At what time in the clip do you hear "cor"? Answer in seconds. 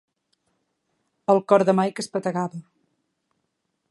1.53-1.67